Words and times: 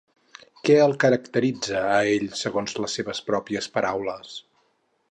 Què 0.69 0.77
el 0.85 0.95
caracteritza 1.03 1.83
a 1.97 2.01
ell, 2.15 2.27
segons 2.41 2.77
les 2.81 2.99
seves 3.01 3.23
pròpies 3.31 3.71
paraules? 3.79 4.35